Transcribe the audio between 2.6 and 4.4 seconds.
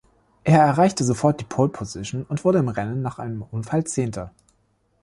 Rennen nach einem Unfall Zehnter.